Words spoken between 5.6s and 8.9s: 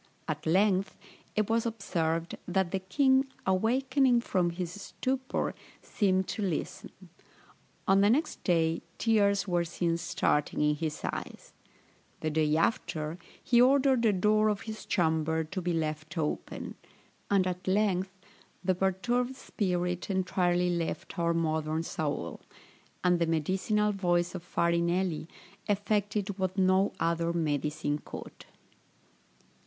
seemed to listen; on the next day